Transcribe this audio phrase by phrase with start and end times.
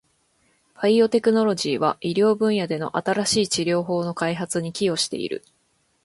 [0.81, 5.43] バイオテクノロジーは、医療分野での新しい治療法の開発に寄与している。